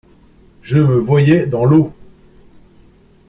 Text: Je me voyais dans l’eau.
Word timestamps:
Je 0.63 0.79
me 0.79 0.97
voyais 0.97 1.45
dans 1.45 1.63
l’eau. 1.63 1.93